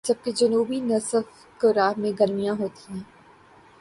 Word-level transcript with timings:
جبکہ 0.05 0.31
جنوبی 0.31 0.79
نصف 0.83 1.25
کرہ 1.61 1.87
میں 1.97 2.11
گرمیاں 2.19 2.55
ہوتی 2.59 2.93
ہیں 2.93 3.03